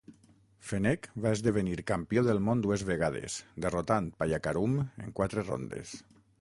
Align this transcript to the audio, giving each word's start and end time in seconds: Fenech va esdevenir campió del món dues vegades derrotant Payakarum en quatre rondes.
Fenech 0.69 1.03
va 1.25 1.33
esdevenir 1.37 1.75
campió 1.91 2.23
del 2.29 2.41
món 2.47 2.65
dues 2.67 2.85
vegades 2.89 3.37
derrotant 3.67 4.11
Payakarum 4.23 4.77
en 5.07 5.17
quatre 5.21 5.49
rondes. 5.49 5.97